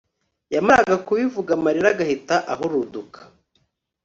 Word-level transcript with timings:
yamaraga 0.53 0.95
kubivuga 1.05 1.49
amarira 1.57 1.89
agahita 1.93 2.35
ahuruduka 2.53 3.19